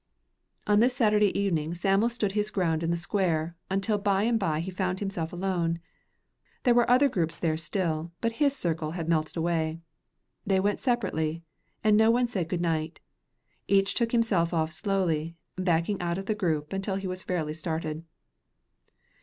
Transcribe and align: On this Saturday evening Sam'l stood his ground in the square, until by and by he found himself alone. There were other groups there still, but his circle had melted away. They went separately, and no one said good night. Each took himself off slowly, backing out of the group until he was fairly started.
On 0.65 0.79
this 0.79 0.95
Saturday 0.95 1.27
evening 1.39 1.75
Sam'l 1.75 2.09
stood 2.09 2.31
his 2.31 2.49
ground 2.49 2.81
in 2.81 2.89
the 2.89 2.97
square, 2.97 3.55
until 3.69 3.99
by 3.99 4.23
and 4.23 4.39
by 4.39 4.59
he 4.59 4.71
found 4.71 4.99
himself 4.99 5.31
alone. 5.31 5.77
There 6.63 6.73
were 6.73 6.89
other 6.89 7.07
groups 7.07 7.37
there 7.37 7.55
still, 7.55 8.11
but 8.19 8.31
his 8.41 8.55
circle 8.55 8.93
had 8.93 9.07
melted 9.07 9.37
away. 9.37 9.79
They 10.43 10.59
went 10.59 10.79
separately, 10.79 11.43
and 11.83 11.95
no 11.95 12.09
one 12.09 12.27
said 12.27 12.49
good 12.49 12.61
night. 12.61 12.99
Each 13.67 13.93
took 13.93 14.11
himself 14.11 14.55
off 14.55 14.71
slowly, 14.71 15.35
backing 15.55 16.01
out 16.01 16.17
of 16.17 16.25
the 16.25 16.33
group 16.33 16.73
until 16.73 16.95
he 16.95 17.05
was 17.05 17.21
fairly 17.21 17.53
started. 17.53 18.03